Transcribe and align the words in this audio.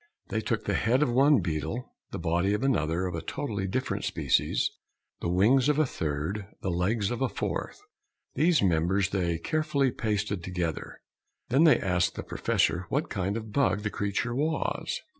They 0.29 0.41
took 0.41 0.65
the 0.65 0.73
head 0.73 1.03
of 1.03 1.11
one 1.11 1.41
beetle, 1.41 1.93
the 2.09 2.17
body 2.17 2.55
of 2.55 2.63
another 2.63 3.05
of 3.05 3.13
a 3.13 3.21
totally 3.21 3.67
different 3.67 4.03
species, 4.03 4.71
the 5.19 5.29
wings 5.29 5.69
of 5.69 5.77
a 5.77 5.85
third, 5.85 6.47
the 6.63 6.71
legs 6.71 7.11
of 7.11 7.21
a 7.21 7.29
fourth. 7.29 7.79
These 8.33 8.63
members 8.63 9.11
they 9.11 9.37
carefully 9.37 9.91
pasted 9.91 10.43
together. 10.43 11.01
Then 11.49 11.65
they 11.65 11.79
asked 11.79 12.15
the 12.15 12.23
professor 12.23 12.87
what 12.89 13.11
kind 13.11 13.37
of 13.37 13.51
bug 13.51 13.81
the 13.83 13.91
creature 13.91 14.33
was. 14.33 15.01